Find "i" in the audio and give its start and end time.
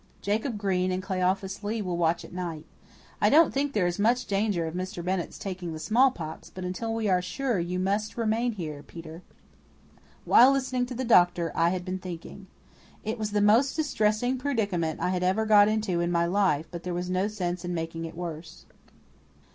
3.21-3.29, 11.53-11.69, 14.99-15.09